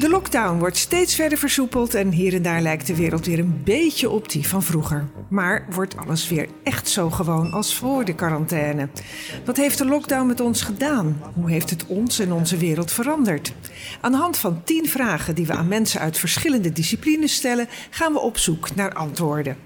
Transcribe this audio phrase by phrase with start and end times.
[0.00, 3.60] De lockdown wordt steeds verder versoepeld en hier en daar lijkt de wereld weer een
[3.64, 5.08] beetje op die van vroeger.
[5.28, 8.88] Maar wordt alles weer echt zo gewoon als voor de quarantaine?
[9.44, 11.22] Wat heeft de lockdown met ons gedaan?
[11.34, 13.52] Hoe heeft het ons en onze wereld veranderd?
[14.00, 18.12] Aan de hand van tien vragen die we aan mensen uit verschillende disciplines stellen, gaan
[18.12, 19.56] we op zoek naar antwoorden.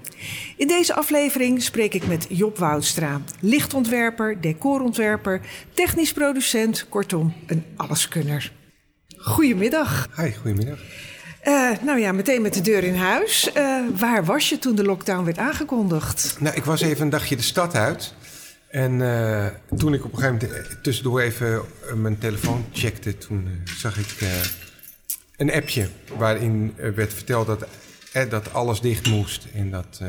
[0.57, 5.41] In deze aflevering spreek ik met Job Woudstra, lichtontwerper, decorontwerper,
[5.73, 8.51] technisch producent, kortom een alleskunner.
[9.17, 10.09] Goedemiddag.
[10.15, 10.79] Hi, goedemiddag.
[11.43, 13.49] Uh, nou ja, meteen met de deur in huis.
[13.57, 16.37] Uh, waar was je toen de lockdown werd aangekondigd?
[16.39, 18.13] Nou, ik was even een dagje de stad uit.
[18.69, 19.45] En uh,
[19.77, 21.61] toen ik op een gegeven moment tussendoor even
[21.95, 24.27] mijn telefoon checkte, toen zag ik
[25.37, 25.87] een appje
[26.17, 27.65] waarin werd verteld dat,
[28.29, 29.47] dat alles dicht moest.
[29.53, 30.01] En dat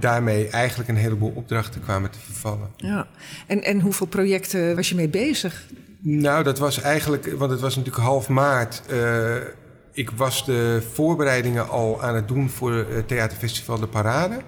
[0.00, 2.70] daarmee eigenlijk een heleboel opdrachten kwamen te vervallen.
[2.76, 3.06] Ja,
[3.46, 5.66] en, en hoeveel projecten was je mee bezig?
[6.00, 8.82] Nou, dat was eigenlijk, want het was natuurlijk half maart.
[8.90, 9.34] Uh,
[9.92, 14.40] ik was de voorbereidingen al aan het doen voor het theaterfestival De Parade.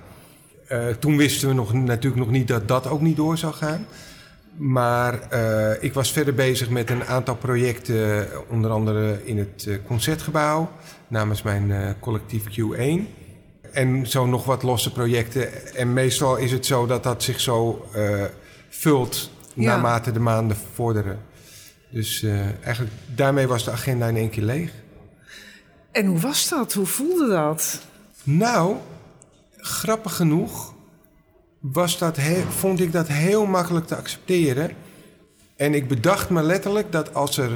[0.68, 3.86] Uh, toen wisten we nog, natuurlijk nog niet dat dat ook niet door zou gaan.
[4.60, 10.70] Maar uh, ik was verder bezig met een aantal projecten, onder andere in het concertgebouw,
[11.08, 13.00] namens mijn collectief Q1.
[13.72, 15.74] En zo nog wat losse projecten.
[15.74, 17.86] En meestal is het zo dat dat zich zo
[18.68, 19.64] vult ja.
[19.64, 21.18] naarmate de maanden vorderen.
[21.90, 22.22] Dus
[22.62, 24.72] eigenlijk daarmee was de agenda in één keer leeg.
[25.92, 26.72] En hoe was dat?
[26.72, 27.80] Hoe voelde dat?
[28.22, 28.76] Nou,
[29.56, 30.74] grappig genoeg
[31.60, 34.70] was dat vond ik dat heel makkelijk te accepteren.
[35.56, 37.50] En ik bedacht me letterlijk dat als er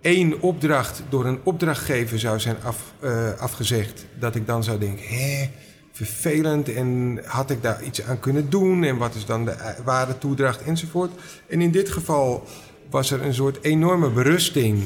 [0.00, 5.06] één opdracht door een opdrachtgever zou zijn af, uh, afgezegd, dat ik dan zou denken:
[5.06, 5.50] hé,
[5.92, 10.18] vervelend en had ik daar iets aan kunnen doen en wat is dan de ware
[10.18, 11.10] toedracht enzovoort.
[11.48, 12.46] En in dit geval
[12.90, 14.82] was er een soort enorme berusting.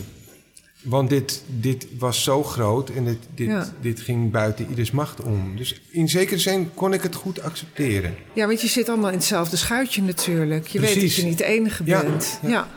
[0.82, 5.56] Want dit, dit was zo groot en dit, dit, dit ging buiten ieders macht om.
[5.56, 8.14] Dus in zekere zin kon ik het goed accepteren.
[8.32, 10.66] Ja, want je zit allemaal in hetzelfde schuitje natuurlijk.
[10.66, 12.38] Je weet dat je niet de enige bent.
[12.42, 12.48] Ja.
[12.48, 12.68] ja.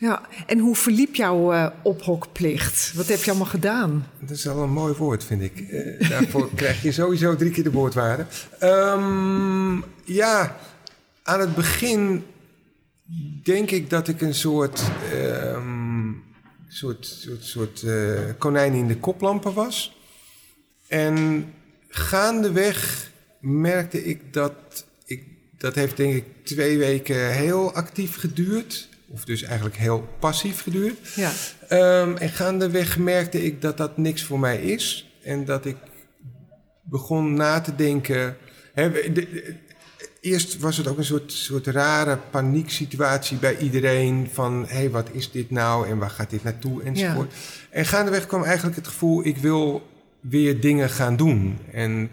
[0.00, 0.22] ja.
[0.46, 2.92] En hoe verliep jouw uh, ophokplicht?
[2.94, 4.06] Wat heb je allemaal gedaan?
[4.20, 5.60] Dat is wel een mooi woord, vind ik.
[5.70, 8.26] Uh, daarvoor krijg je sowieso drie keer de woordwaarde.
[8.62, 10.56] Um, ja,
[11.22, 12.24] aan het begin
[13.42, 14.82] denk ik dat ik een soort,
[15.14, 15.93] um,
[16.74, 19.96] soort, soort, soort uh, konijn in de koplampen was.
[20.86, 21.46] En
[21.88, 25.26] gaandeweg merkte ik dat ik,
[25.58, 28.88] dat heeft denk ik twee weken heel actief geduurd.
[29.08, 30.98] Of dus eigenlijk heel passief geduurd.
[31.14, 31.32] Ja.
[32.00, 35.10] Um, en gaandeweg merkte ik dat dat niks voor mij is.
[35.22, 35.76] En dat ik
[36.82, 38.36] begon na te denken.
[38.72, 39.54] Hè, de,
[40.24, 44.28] eerst was het ook een soort, soort rare panieksituatie bij iedereen.
[44.32, 47.32] Van, hé, hey, wat is dit nou en waar gaat dit naartoe enzovoort.
[47.32, 47.38] Ja.
[47.70, 49.86] En gaandeweg kwam eigenlijk het gevoel, ik wil
[50.20, 51.58] weer dingen gaan doen.
[51.72, 52.10] En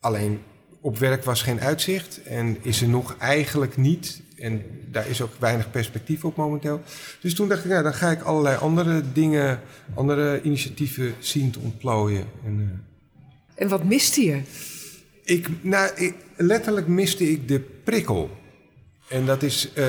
[0.00, 0.40] alleen
[0.80, 4.20] op werk was geen uitzicht en is er nog eigenlijk niet.
[4.36, 6.82] En daar is ook weinig perspectief op momenteel.
[7.20, 9.60] Dus toen dacht ik, nou, dan ga ik allerlei andere dingen,
[9.94, 12.24] andere initiatieven zien te ontplooien.
[12.44, 13.62] En, uh...
[13.62, 14.40] en wat miste je?
[15.28, 18.30] Ik, nou, ik, letterlijk miste ik de prikkel.
[19.08, 19.84] En dat is uh,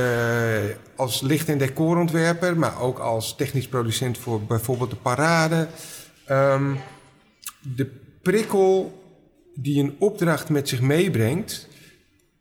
[0.96, 5.68] als licht- en decorontwerper, maar ook als technisch producent voor bijvoorbeeld de parade.
[6.30, 6.78] Um,
[7.76, 7.86] de
[8.22, 9.02] prikkel
[9.56, 11.68] die een opdracht met zich meebrengt,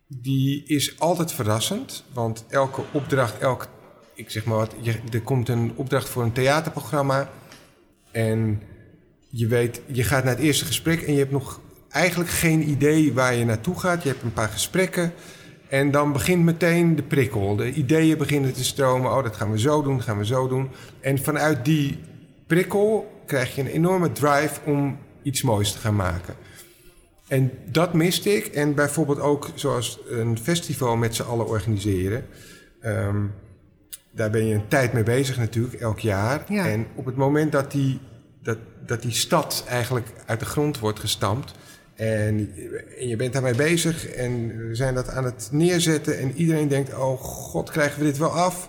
[0.06, 2.04] die is altijd verrassend.
[2.12, 3.68] Want elke opdracht, elk,
[4.14, 7.30] ik zeg maar wat, je, er komt een opdracht voor een theaterprogramma.
[8.10, 8.62] En
[9.28, 11.60] je weet, je gaat naar het eerste gesprek en je hebt nog
[11.90, 14.02] eigenlijk geen idee waar je naartoe gaat.
[14.02, 15.12] Je hebt een paar gesprekken.
[15.68, 17.56] En dan begint meteen de prikkel.
[17.56, 19.10] De ideeën beginnen te stromen.
[19.10, 20.70] Oh, dat gaan we zo doen, dat gaan we zo doen.
[21.00, 21.98] En vanuit die
[22.46, 26.34] prikkel krijg je een enorme drive om iets moois te gaan maken.
[27.28, 28.46] En dat miste ik.
[28.46, 32.26] En bijvoorbeeld ook zoals een festival met z'n allen organiseren.
[32.82, 33.32] Um,
[34.10, 36.44] daar ben je een tijd mee bezig natuurlijk, elk jaar.
[36.46, 38.00] En op het moment dat die,
[38.42, 41.54] dat, dat die stad eigenlijk uit de grond wordt gestampt...
[41.98, 42.54] En,
[42.98, 46.18] je bent daarmee bezig en we zijn dat aan het neerzetten.
[46.18, 48.68] En iedereen denkt: oh god, krijgen we dit wel af?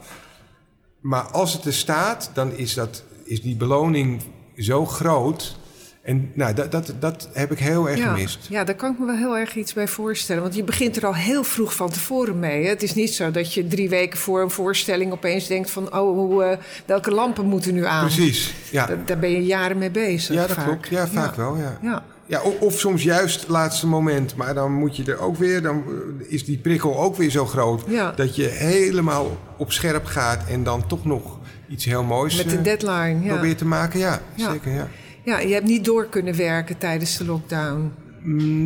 [1.00, 4.22] Maar als het er staat, dan is, dat, is die beloning
[4.58, 5.58] zo groot.
[6.02, 8.48] En nou, dat, dat, dat heb ik heel erg gemist.
[8.50, 10.42] Ja, daar kan ik me wel heel erg iets bij voorstellen.
[10.42, 12.64] Want je begint er al heel vroeg van tevoren mee.
[12.64, 12.70] Hè?
[12.70, 15.86] Het is niet zo dat je drie weken voor een voorstelling opeens denkt van...
[15.96, 18.06] oh, hoe, uh, welke lampen moeten nu aan?
[18.06, 18.90] Precies, ja.
[19.06, 20.88] daar ben je jaren mee bezig Ja, dat klopt.
[20.88, 21.80] Ja, vaak wel, ja.
[21.82, 22.04] ja.
[22.30, 24.36] Ja, of, of soms juist het laatste moment.
[24.36, 25.84] Maar dan moet je er ook weer, dan
[26.20, 27.84] eh, is die prikkel ook weer zo groot.
[27.88, 28.12] Ja.
[28.12, 31.40] Dat je helemaal op scherp gaat en dan toch nog
[31.70, 33.34] iets heel moois Met de eh, deadline, ja.
[33.34, 34.00] probeert te maken.
[34.00, 34.52] Ja, Ja.
[34.52, 34.72] zeker.
[34.72, 34.88] Ja.
[35.24, 37.92] Ja, je hebt niet door kunnen werken tijdens de lockdown.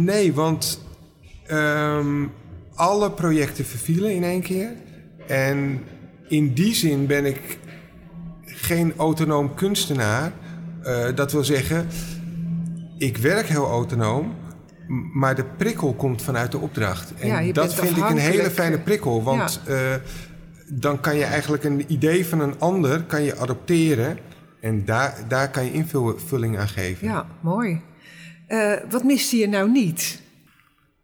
[0.04, 0.80] Nee, want
[1.48, 2.26] ehm,
[2.76, 4.72] alle projecten vervielen in één keer.
[5.28, 5.82] En
[6.28, 7.58] in die zin ben ik
[8.46, 10.34] geen autonoom kunstenaar.
[10.84, 11.88] Eh, dat wil zeggen,
[13.04, 14.36] ik werk heel autonoom,
[15.14, 17.14] maar de prikkel komt vanuit de opdracht.
[17.20, 19.94] En Ja, dat vind ik een hele fijne prikkel, want eh,
[20.68, 24.18] dan kan je eigenlijk een idee van een ander kan je adopteren.
[24.62, 27.08] En daar, daar kan je invulling aan geven.
[27.08, 27.82] Ja, mooi.
[28.48, 30.22] Eh, wat miste je nou niet?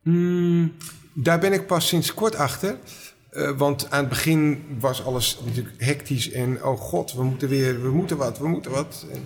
[0.03, 0.71] Hmm,
[1.13, 2.75] daar ben ik pas sinds kort achter.
[3.29, 7.81] Eh, want aan het begin was alles natuurlijk hectisch en oh god, we moeten weer,
[7.81, 9.05] we moeten wat, we moeten wat.
[9.13, 9.23] En-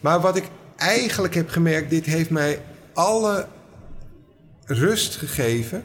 [0.00, 0.44] maar wat ik
[0.76, 2.60] eigenlijk heb gemerkt, dit heeft mij
[2.92, 3.46] alle
[4.64, 5.84] rust gegeven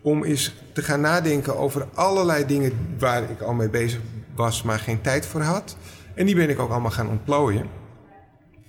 [0.00, 4.00] om eens te gaan nadenken over allerlei dingen waar ik al mee bezig
[4.34, 5.76] was, maar geen tijd voor had.
[6.14, 7.66] En die ben ik ook allemaal gaan ontplooien.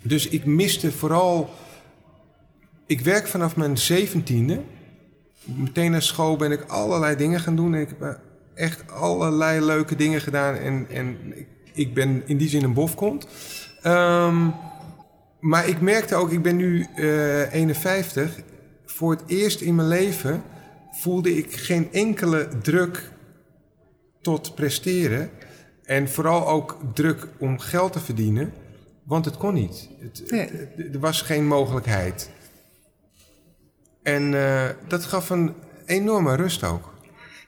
[0.02, 1.50] Dus ik miste vooral.
[2.86, 4.62] Ik werk vanaf mijn zeventiende
[5.46, 7.74] meteen naar school ben ik allerlei dingen gaan doen.
[7.74, 8.14] En ik heb eh,
[8.54, 10.56] echt allerlei leuke dingen gedaan.
[10.56, 11.18] En, en
[11.74, 13.28] ik, ben in die zin een bofkont.
[13.81, 14.48] Ehm,
[15.44, 18.40] maar ik merkte ook, ik ben nu eh 51.
[18.86, 20.44] Voor het eerst in mijn leven
[20.92, 23.12] voelde ik geen enkele druk
[24.22, 25.30] tot presteren.
[25.84, 28.54] En vooral ook druk om geld te verdienen.
[29.04, 29.90] Want het kon niet.
[30.00, 30.50] Het, Nee.
[30.51, 32.30] het- er was geen mogelijkheid.
[34.04, 35.54] En eh, dat gaf een
[35.86, 36.94] enorme rust ook.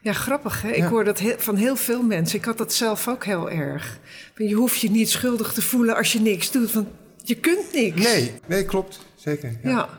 [0.02, 0.70] Ja, grappig hè?
[0.72, 2.40] Ik hoor dat heel- van heel veel mensen.
[2.40, 4.00] Ik had dat zelf ook heel erg.
[4.36, 6.88] Je hoeft je niet schuldig te voelen als je niks doet, want
[7.28, 8.04] je kunt niks.
[8.04, 9.06] Nee, nee, klopt.
[9.16, 9.52] Zeker.
[9.64, 9.70] Ja.
[9.70, 9.90] Ja.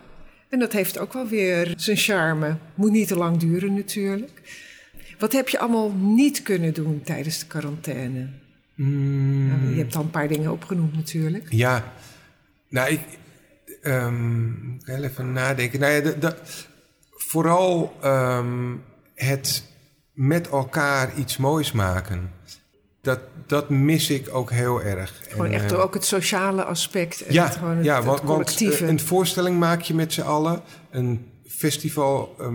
[0.48, 2.56] En dat heeft ook wel weer zijn charme.
[2.74, 4.42] Moet niet te lang duren natuurlijk.
[5.18, 8.28] Wat heb je allemaal niet kunnen doen tijdens de quarantaine?
[8.74, 11.46] Mm, Nou, je hebt al een paar dingen opgenoemd natuurlijk.
[11.50, 11.92] ja.
[12.68, 13.00] Nou, ik...
[14.84, 15.80] heel even nadenken.
[15.80, 16.36] Nou ja, de, de-
[17.10, 18.74] vooral ehm,
[19.14, 19.64] het
[20.12, 22.30] met elkaar iets moois maken.
[23.06, 25.22] Dat, dat mis ik ook heel erg.
[25.28, 27.20] Gewoon En, echt eh, ook het sociale aspect.
[27.20, 28.84] En Ja, het, gewoon het, ja want, collectieve.
[28.84, 30.62] eh, een voorstelling maak je met z'n allen.
[30.90, 32.54] Een festival ehm,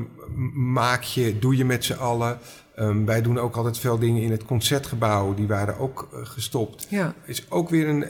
[0.74, 2.40] maak je, doe je met z'n allen.
[2.76, 5.34] Ehm, wij doen ook altijd veel dingen in het concertgebouw.
[5.34, 6.88] Die waren ook eh, gestopt.
[6.90, 7.14] ja.
[7.26, 8.02] Is ook weer een,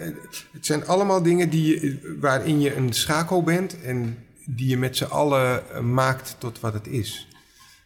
[0.51, 3.81] het zijn allemaal dingen die je, waarin je een schakel bent.
[3.81, 7.27] En die je met z'n allen maakt tot wat het is.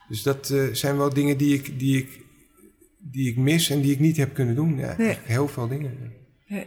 [0.10, 2.24] Dus dat zijn wel dingen die ik, die, ik,
[3.12, 4.78] die ik mis en die ik niet heb kunnen doen.
[4.78, 5.18] Ja, Nee.
[5.24, 6.14] heel veel dingen.
[6.48, 6.66] Nee.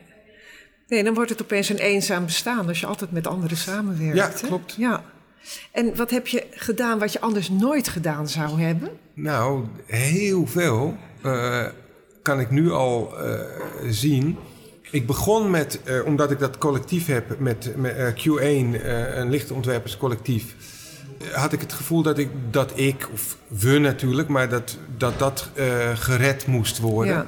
[0.88, 4.16] nee, dan wordt het opeens een eenzaam bestaan als je altijd met anderen samenwerkt.
[4.16, 4.46] Ja, hè?
[4.46, 4.74] klopt.
[4.78, 5.04] Ja.
[5.72, 8.88] En wat heb je gedaan wat je anders nooit gedaan zou hebben?
[9.14, 11.66] Nou, heel veel eh,
[12.22, 13.40] kan ik nu al eh,
[13.88, 14.36] zien.
[14.90, 19.30] Ik begon met, eh, omdat ik dat collectief heb met, met eh, Q1, eh, een
[19.30, 20.54] lichtontwerperscollectief.
[21.32, 25.48] Had ik het gevoel dat ik, dat ik of we natuurlijk, maar dat dat, dat
[25.54, 27.14] eh, gered moest worden.
[27.14, 27.26] Ja.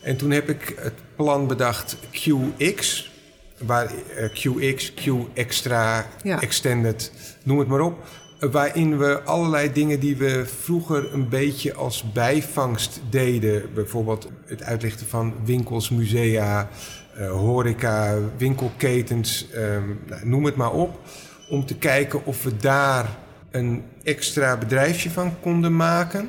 [0.00, 3.10] En toen heb ik het plan bedacht QX,
[3.58, 6.40] waar eh, QX, Q Extra, Ja.
[6.40, 8.04] Extended, noem het maar op.
[8.50, 13.74] Waarin we allerlei dingen die we vroeger een beetje als bijvangst deden.
[13.74, 16.68] Bijvoorbeeld het uitlichten van winkels, musea,
[17.14, 21.00] eh, horeca, winkelketens, ehm, nou, noem het maar op.
[21.48, 23.08] Om te kijken of we daar
[23.50, 26.28] een extra bedrijfje van konden maken.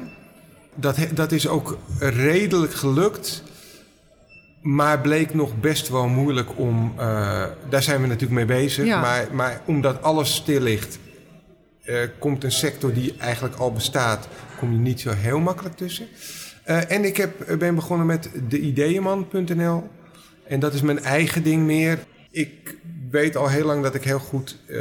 [0.75, 3.43] Dat, dat is ook redelijk gelukt.
[4.61, 6.93] Maar bleek nog best wel moeilijk om.
[6.97, 8.85] eh, daar zijn we natuurlijk mee bezig.
[8.85, 9.01] Ja.
[9.01, 10.99] Maar, maar omdat alles stil ligt,
[11.83, 16.07] eh, komt een sector die eigenlijk al bestaat, kom je niet zo heel makkelijk tussen.
[16.63, 19.89] Eh, en ik heb, ben begonnen met deideeënman.nl.
[20.47, 21.99] En dat is mijn eigen ding meer.
[22.31, 22.75] Ik
[23.11, 24.77] weet al heel lang dat ik heel goed eh,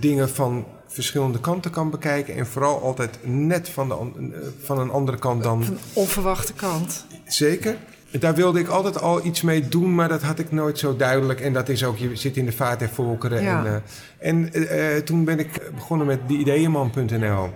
[0.00, 2.34] dingen van verschillende kanten kan bekijken.
[2.34, 6.52] En vooral altijd net van, de, an- van een andere kant dan Van een onverwachte
[6.52, 7.06] kant.
[7.26, 7.76] Zeker.
[8.18, 11.40] Daar wilde ik altijd al iets mee doen, maar dat had ik nooit zo duidelijk.
[11.40, 13.42] En dat is ook, je zit in de vaart der volkeren.
[13.42, 13.82] Ja.
[14.18, 17.50] En, eh, en eh, toen ben ik begonnen met deideeënman.nl.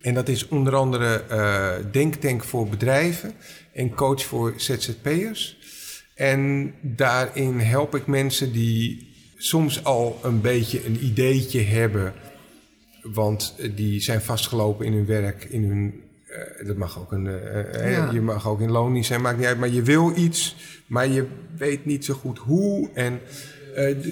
[0.00, 1.24] En dat is onder andere
[1.92, 3.32] denktank voor bedrijven
[3.72, 5.58] en coach voor ZZP'ers.
[6.14, 9.11] En daarin help ik mensen die
[9.42, 12.12] soms al een beetje een ideetje hebben.
[13.02, 17.26] Want eh, die zijn vastgelopen in hun werk, in hun eh, dat mag ook een.
[17.26, 18.10] eh, Ja.
[18.12, 19.58] Je mag ook in loondienst zijn, maakt niet uit.
[19.58, 20.56] Maar je wil iets,
[20.86, 22.90] maar je weet niet zo goed hoe.
[22.94, 23.20] En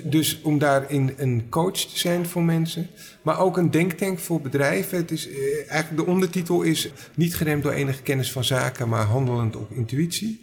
[0.05, 2.87] dus om daarin een coach te zijn voor mensen.
[3.23, 4.99] Maar ook een denktank voor bedrijven.
[4.99, 5.29] Het is,
[5.69, 10.43] eigenlijk de ondertitel is niet geremd door enige kennis van zaken, maar handelend op intuïtie.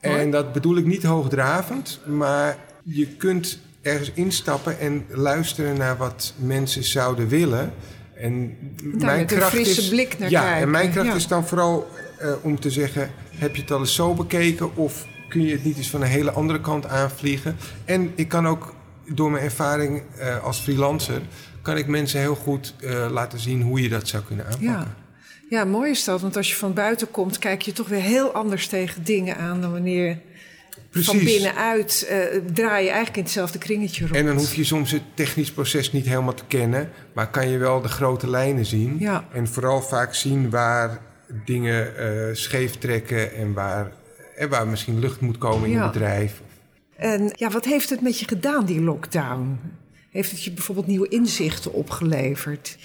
[0.00, 6.32] En dat bedoel ik niet hoogdravend, maar je kunt ergens instappen en luisteren naar wat
[6.36, 7.72] mensen zouden willen.
[8.14, 10.62] En Daar mijn kracht frisse is, blik naar ja, kijken.
[10.62, 11.88] En mijn kracht is dan vooral
[12.22, 14.76] uh, om te zeggen: heb je het al eens zo bekeken?
[14.76, 17.56] Of kun je het niet eens van een hele andere kant aanvliegen?
[17.84, 18.74] En ik kan ook
[19.06, 21.20] door mijn ervaring uh, als freelancer,
[21.62, 24.68] kan ik mensen heel goed uh, laten zien hoe je dat zou kunnen aanpakken.
[24.68, 24.94] Ja.
[25.48, 26.20] Ja, mooi is dat.
[26.20, 29.60] Want als je van buiten komt, kijk je toch weer heel anders tegen dingen aan
[29.60, 30.18] dan wanneer
[30.94, 31.12] Precies.
[31.12, 34.16] van binnenuit uh, draai je eigenlijk in hetzelfde kringetje rond.
[34.16, 37.58] En dan hoef je soms het technisch proces niet helemaal te kennen, maar kan je
[37.58, 38.96] wel de grote lijnen zien.
[38.98, 39.28] Ja.
[39.32, 41.00] En vooral vaak zien waar
[41.44, 43.92] dingen uh, scheef trekken en waar,
[44.36, 45.82] en waar misschien lucht moet komen in ja.
[45.82, 46.40] het bedrijf.
[46.96, 49.60] En ja, wat heeft het met je gedaan, die lockdown?
[50.10, 52.78] Heeft het je bijvoorbeeld nieuwe inzichten opgeleverd?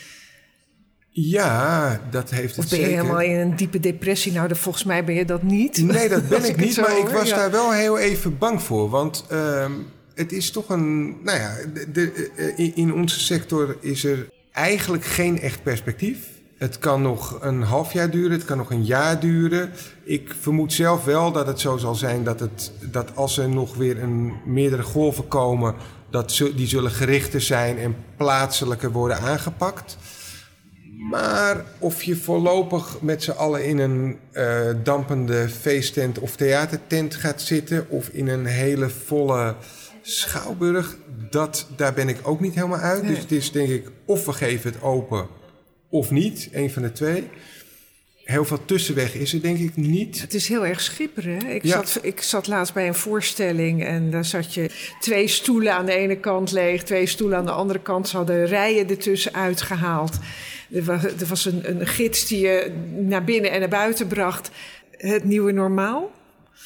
[1.21, 3.01] Ja, dat heeft het Of ben je zeker.
[3.01, 4.31] helemaal in een diepe depressie?
[4.31, 5.77] Nou, volgens mij ben je dat niet.
[5.77, 6.77] Nee, dat ben ik, niet.
[6.77, 7.35] Maar ik was ja.
[7.35, 8.89] daar wel heel even bang voor.
[8.89, 11.17] Want um, het is toch een...
[11.23, 16.17] Nou ja, de, de, in, in onze sector is er eigenlijk geen echt perspectief.
[16.57, 19.71] Het kan nog een half jaar duren, het kan nog een jaar duren.
[20.03, 23.75] Ik vermoed zelf wel dat het zo zal zijn dat, het, dat als er nog
[23.75, 25.75] weer een meerdere golven komen...
[26.11, 29.97] Dat die zullen gerichter zijn en plaatselijker worden aangepakt.
[30.99, 37.41] Maar of je voorlopig met z'n allen in een uh, dampende feesttent of theatertent gaat
[37.41, 37.89] zitten...
[37.89, 39.55] of in een hele volle
[40.01, 40.97] schouwburg,
[41.29, 43.01] dat, daar ben ik ook niet helemaal uit.
[43.01, 43.11] Nee.
[43.11, 45.27] Dus het is denk ik of we geven het open
[45.89, 47.29] of niet, een van de twee.
[48.29, 50.21] Heel veel tussenweg is er denk ik niet.
[50.21, 51.45] Het is heel erg schipperen.
[51.47, 51.71] Ik, Ja.
[51.71, 54.69] zat, ik zat laatst bij een voorstelling en daar zat je
[54.99, 58.07] twee stoelen aan de ene kant leeg, twee stoelen aan de andere kant.
[58.07, 60.17] Ze hadden rijen ertussen uitgehaald.
[60.71, 64.49] Er was, er was een, een gids die je naar binnen en naar buiten bracht.
[64.91, 66.11] Het nieuwe normaal.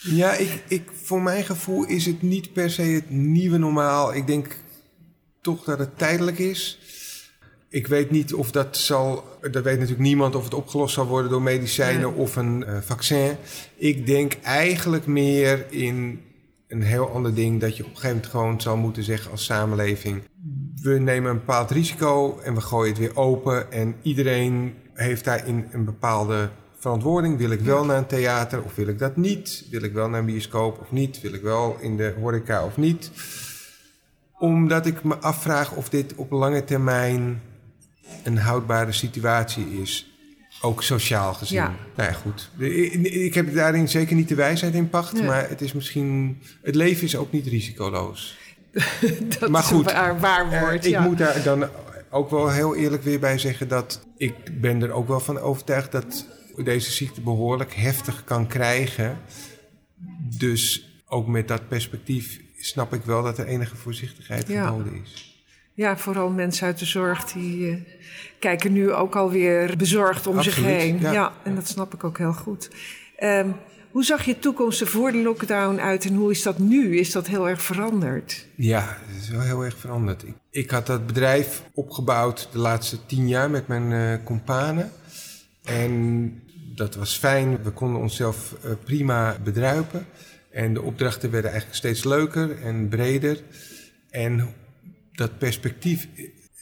[0.02, 4.14] Ja, ik, ik, voor mijn gevoel is het niet per se het nieuwe normaal.
[4.16, 4.56] Ik denk
[5.42, 6.80] toch dat het tijdelijk is.
[7.74, 11.32] Ik weet niet of dat zal, dat weet natuurlijk niemand of het opgelost zal worden
[11.32, 13.36] door medicijnen of een uh, vaccin.
[13.76, 16.22] Ik denk eigenlijk meer in
[16.68, 19.46] een heel ander ding dat je op een gegeven moment gewoon zal moeten zeggen als
[19.46, 20.22] samenleving.
[20.82, 25.68] We nemen een bepaald risico en we gooien het weer open en iedereen heeft daarin
[25.72, 27.38] een bepaalde verantwoording.
[27.38, 29.66] Wil ik wel naar een theater of wil ik dat niet?
[29.70, 31.22] Wil ik wel naar een bioscoop of niet?
[31.22, 33.12] Wil ik wel in de horeca of niet?
[34.40, 37.42] Omdat ik me afvraag of dit op lange termijn
[38.24, 40.08] een houdbare situatie is.
[40.62, 41.58] Ook sociaal gezien.
[41.58, 41.74] Ja.
[41.96, 42.50] Nou ja, goed.
[42.58, 45.14] Ik ik heb daarin zeker niet de wijsheid in pacht.
[45.14, 45.24] Nee.
[45.24, 46.42] Maar het is misschien...
[46.62, 48.38] Het leven is ook niet risicoloos.
[49.40, 50.86] Dat Maar is goed, een waar, Eh, woord.
[50.86, 51.02] ik ja.
[51.02, 51.70] moet daar dan
[52.10, 55.92] ook wel heel eerlijk weer bij zeggen dat ik ben er ook wel van overtuigd
[55.92, 56.26] dat
[56.64, 59.18] deze ziekte behoorlijk heftig kan krijgen.
[60.38, 64.68] Dus ook met dat perspectief snap ik wel dat er enige voorzichtigheid Ja.
[64.68, 65.33] geboden is.
[65.74, 67.78] Ja, vooral mensen uit de zorg die eh,
[68.40, 71.00] kijken nu ook alweer bezorgd om zich heen.
[71.00, 71.34] ja.
[71.44, 72.70] en dat snap ik ook heel goed.
[73.16, 73.50] Ehm,
[73.92, 76.98] hoe zag je toekomst er voor de lockdown uit en hoe is dat nu?
[76.98, 78.48] Is dat heel erg veranderd?
[78.56, 80.24] Ja, het is wel heel erg veranderd.
[80.24, 84.92] Ik, ik had dat bedrijf opgebouwd de laatste tien jaar met mijn eh companen.
[85.64, 86.34] En
[86.76, 87.64] dat was fijn.
[87.64, 90.06] We konden onszelf eh, prima bedruipen.
[90.52, 93.42] En de opdrachten werden eigenlijk steeds leuker en breder.
[94.10, 94.54] En
[95.14, 96.08] dat perspectief...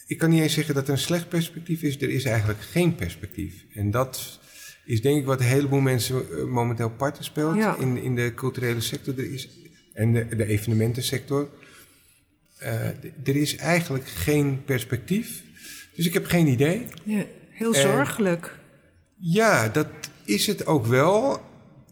[0.07, 2.01] Ik kan niet eens zeggen dat er een slecht perspectief is.
[2.01, 3.65] Er is eigenlijk geen perspectief.
[3.73, 4.39] En dat
[4.85, 7.77] is denk ik wat een heleboel mensen eh, momenteel parten speelt Ja.
[7.77, 9.17] in, in de culturele sector.
[9.19, 9.49] Er is,
[9.93, 11.49] en de, de evenementensector.
[12.57, 12.87] Eh,
[13.23, 15.43] er is eigenlijk geen perspectief.
[15.95, 16.85] Dus ik heb geen idee.
[17.03, 18.59] Ja, heel En- zorgelijk.
[19.17, 19.87] Ja, dat
[20.25, 21.41] is het ook wel.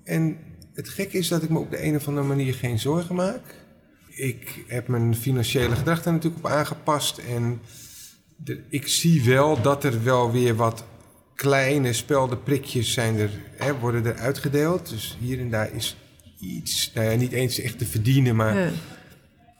[0.04, 0.38] En
[0.74, 3.42] het gekke is dat ik me op de een of andere manier geen zorgen maak.
[4.20, 7.18] Ik heb mijn financiële gedrag daar natuurlijk op aangepast.
[7.18, 7.62] En
[8.36, 10.84] de- ik zie wel dat er wel weer wat
[11.36, 14.90] kleine speldenprikjes zijn er, hè, worden er uitgedeeld.
[14.90, 15.98] Dus hier en daar is
[16.40, 18.58] iets, nou ja, niet eens echt te verdienen, maar...
[18.58, 18.70] Ja.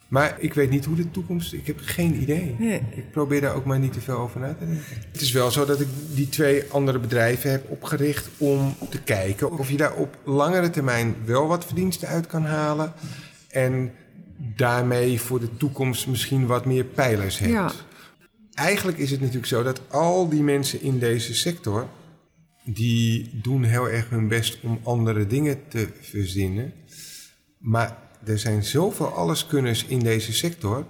[0.08, 1.54] Maar ik weet niet hoe de toekomst...
[1.54, 2.56] Ik heb geen idee.
[2.60, 2.82] Nee.
[2.96, 4.84] Ik probeer daar ook maar niet te veel over na te denken.
[5.12, 9.52] Het is wel zo dat ik die twee andere bedrijven heb opgericht om te kijken
[9.60, 12.94] of je daar op langere termijn wel wat verdiensten uit kan halen.
[13.50, 13.92] En
[14.56, 17.52] daarmee voor de toekomst misschien wat meer pijlers hebt.
[17.52, 17.72] Ja.
[18.54, 21.88] Eigenlijk is het natuurlijk zo dat al die mensen in deze sector...
[22.64, 26.74] die doen heel erg hun best om andere dingen te verzinnen.
[27.58, 30.86] Maar er zijn zoveel alleskunners in deze sector.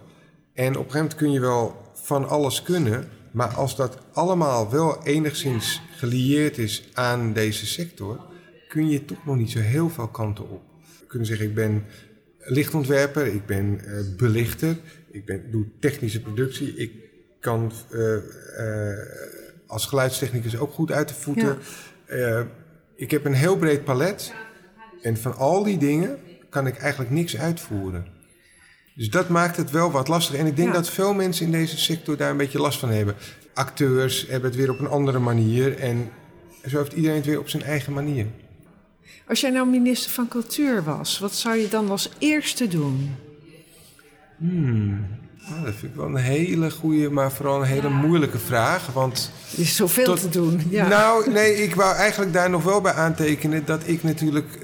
[0.54, 3.08] En op een gegeven moment kun je wel van alles kunnen.
[3.32, 8.20] Maar als dat allemaal wel enigszins gelieerd is aan deze sector,
[8.68, 10.62] kun je toch nog niet zo heel veel kanten op.
[11.00, 11.86] We kunnen zeggen, ik ben
[12.50, 14.76] lichtontwerper, ik ben uh, belichter,
[15.12, 16.92] ik ben, doe technische productie, ik
[17.40, 18.16] kan uh,
[18.60, 18.98] uh,
[19.68, 21.58] als geluidstechnicus ook goed uit de voeten.
[22.08, 22.48] Ja.
[22.96, 24.34] ik heb een heel breed palet
[25.02, 26.18] en van al die dingen
[26.50, 28.06] kan ik eigenlijk niks uitvoeren.
[28.96, 30.36] Dus dat maakt het wel wat lastig.
[30.36, 33.16] En ik denk dat veel mensen in deze sector daar een beetje last van hebben.
[33.54, 35.78] Acteurs hebben het weer op een andere manier.
[35.78, 36.10] En
[36.68, 38.26] zo heeft iedereen het weer op zijn eigen manier.
[39.28, 43.16] Als jij nou minister van Cultuur was, wat zou je dan als eerste doen?
[44.38, 45.08] Hmm.
[45.50, 48.94] Nou, dat vind ik wel een hele goede, maar vooral een hele moeilijke vraag.
[48.94, 50.62] Want er is zoveel te doen.
[50.70, 50.88] Ja.
[50.88, 54.64] Nou, nee, ik wou eigenlijk daar nog wel bij aantekenen dat ik natuurlijk uh,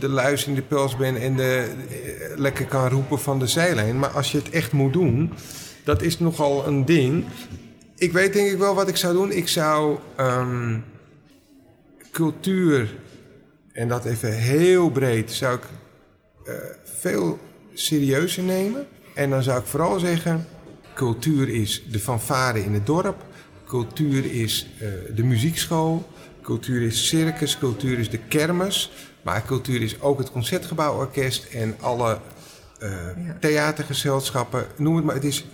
[0.00, 3.98] de luis in de pels ben en de, uh, lekker kan roepen van de zijlijn.
[3.98, 5.32] Maar als je het echt moet doen,
[5.84, 7.24] dat is nogal een ding.
[7.96, 9.32] Ik weet denk ik wel wat ik zou doen.
[9.32, 10.84] Ik zou um,
[12.12, 12.94] cultuur,
[13.76, 15.62] en dat even heel breed, zou ik
[16.48, 16.54] uh,
[16.84, 17.38] veel
[17.74, 18.86] serieuzer nemen.
[19.14, 20.46] En dan zou ik vooral zeggen:
[20.94, 23.24] cultuur is de fanfare in het dorp,
[23.66, 26.08] cultuur is uh, de muziekschool,
[26.42, 28.92] cultuur is circus, cultuur is de kermis,
[29.22, 32.18] maar cultuur is ook het concertgebouworkest en alle
[32.82, 32.90] uh,
[33.26, 33.36] ja.
[33.40, 34.66] theatergezelschappen.
[34.76, 35.14] Noem het maar.
[35.14, 35.46] Het is,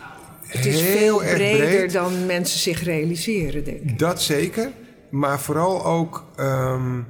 [0.47, 1.93] het is heel veel erg breder breed.
[1.93, 3.99] dan mensen zich realiseren, denk ik.
[3.99, 4.71] Dat zeker,
[5.11, 6.25] maar vooral ook.
[6.41, 7.07] Um,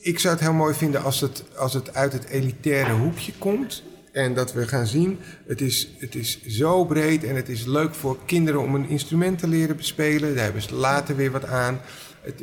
[0.00, 3.82] ik zou het heel mooi vinden als het, als het uit het elitaire hoekje komt.
[4.12, 7.94] En dat we gaan zien, het is, het is zo breed en het is leuk
[7.94, 10.34] voor kinderen om een instrument te leren bespelen.
[10.34, 11.80] Daar hebben ze later weer wat aan.
[12.20, 12.42] Het,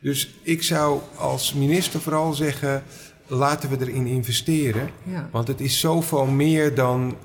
[0.00, 2.82] dus ik zou als minister vooral zeggen,
[3.26, 4.90] laten we erin investeren.
[5.02, 5.28] Ja.
[5.32, 7.16] Want het is zoveel meer dan,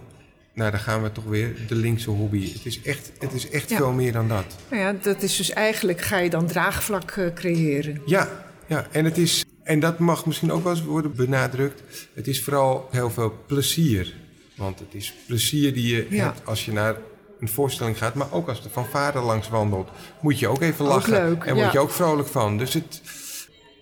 [0.53, 2.53] nou dan gaan we toch weer, de linkse hobby.
[2.53, 3.77] Het is echt, het is echt Ja.
[3.77, 4.45] veel meer dan dat.
[4.69, 8.01] Nou ja, dat is dus eigenlijk, ga je dan draagvlak eh, creëren.
[8.05, 8.29] Ja,
[8.67, 11.83] ja, en het is, en dat mag misschien ook wel eens worden benadrukt.
[12.13, 14.13] Het is vooral heel veel plezier.
[14.55, 16.23] Want het is plezier die je Ja.
[16.23, 16.95] hebt als je naar
[17.39, 19.89] een voorstelling gaat, maar ook als de fanfare langs wandelt.
[20.21, 21.11] Moet je ook even Ook lachen.
[21.11, 21.71] leuk, en word ja.
[21.71, 22.57] je ook vrolijk van.
[22.57, 23.01] Dus het,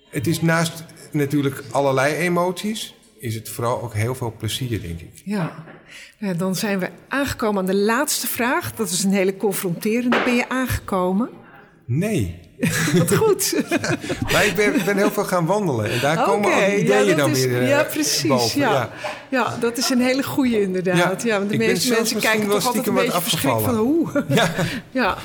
[0.09, 5.21] het is naast natuurlijk allerlei emoties, is het vooral ook heel veel plezier, denk ik.
[5.25, 5.65] Ja.
[6.17, 8.75] ja, dan zijn we aangekomen aan de laatste vraag.
[8.75, 10.21] Dat is een hele confronterende.
[10.25, 11.29] Ben je aangekomen?
[11.85, 12.39] Nee.
[12.97, 13.53] Wat goed.
[14.31, 15.91] Maar ik ben, ben heel veel gaan wandelen.
[15.91, 18.27] En daar komen al die ideeën dat dan is- weer eh, Ja, precies.
[18.27, 18.59] boven.
[18.59, 18.89] ja.
[19.29, 19.57] Ja.
[19.59, 21.21] dat is een hele goeie inderdaad.
[21.23, 24.23] Ja, Ja, want de meeste mensen kijken toch altijd een beetje verschrikt van hoe.
[24.27, 24.49] Ja.
[24.91, 25.17] Ja.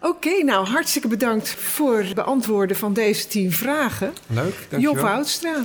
[0.00, 4.12] Oké, nou hartstikke bedankt voor het beantwoorden van deze tien vragen.
[4.26, 5.02] Leuk, Job dankjewel.
[5.02, 5.64] Woudstra.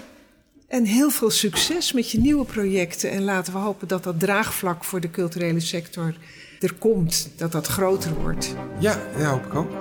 [0.68, 3.12] En heel veel succes met je nieuwe projecten.
[3.12, 6.14] En laten we hopen dat dat draagvlak voor de culturele sector
[6.60, 7.30] er komt.
[7.38, 8.54] Dat dat groter wordt.
[8.80, 9.72] Ja, ja, hoop ik ook.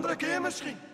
[0.00, 0.89] Andere keer misschien.